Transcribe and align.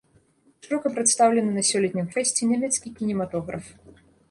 Шырока 0.67 0.91
прадстаўлены 0.95 1.51
на 1.59 1.63
сёлетнім 1.73 2.09
фэсце 2.17 2.51
нямецкі 2.55 2.95
кінематограф. 2.99 3.73